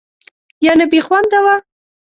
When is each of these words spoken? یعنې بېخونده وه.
یعنې 0.65 0.85
بېخونده 0.91 1.39
وه. 1.45 1.55